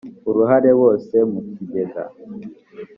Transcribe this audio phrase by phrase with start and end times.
[0.29, 2.03] uruhare bose mu kigega